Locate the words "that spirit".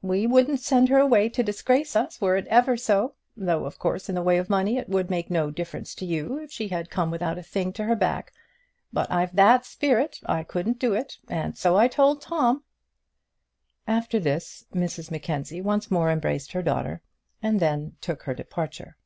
9.34-10.20